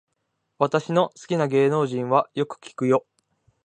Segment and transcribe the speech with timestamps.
[0.57, 3.05] 私の好きな芸能人はよく聞くよ